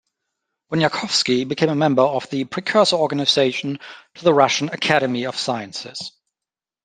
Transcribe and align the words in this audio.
Bunyakovsky 0.71 1.47
became 1.47 1.69
a 1.69 1.75
member 1.75 2.01
of 2.01 2.27
the 2.31 2.45
precursor 2.45 2.95
organization 2.95 3.77
to 4.15 4.23
the 4.23 4.33
Russian 4.33 4.69
Academy 4.69 5.25
of 5.27 5.37
Sciences. 5.37 6.13